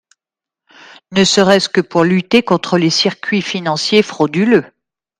ne 1.11 1.23
serait-ce 1.23 1.69
que 1.69 1.79
pour 1.79 2.03
lutter 2.03 2.41
contre 2.41 2.79
les 2.79 2.89
circuits 2.89 3.43
financiers 3.43 4.01
frauduleux. 4.01 4.65